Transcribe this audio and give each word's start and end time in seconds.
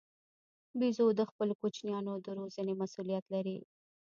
بیزو 0.79 1.07
د 1.15 1.21
خپلو 1.29 1.53
کوچنیانو 1.61 2.13
د 2.25 2.27
روزنې 2.39 2.73
مسوولیت 2.81 3.25
لري. 3.33 3.57